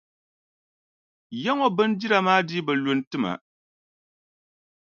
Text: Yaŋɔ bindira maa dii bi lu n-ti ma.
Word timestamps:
Yaŋɔ 1.43 1.67
bindira 1.77 2.17
maa 2.25 2.41
dii 2.47 2.63
bi 2.65 2.73
lu 2.83 2.91
n-ti 2.99 3.17
ma. 3.23 3.31